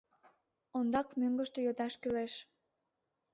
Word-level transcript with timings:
—Ондак 0.77 1.07
мӧҥгыштӧ 1.19 1.59
йодаш 1.65 1.93
кӱлеш. 2.01 2.33